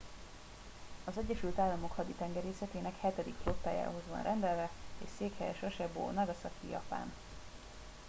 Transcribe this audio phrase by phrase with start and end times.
[1.05, 4.69] az egyesült államok haditengerészetének hetedik flottájához van rendelve
[5.03, 7.11] és székhelye sasebo nagasaki japán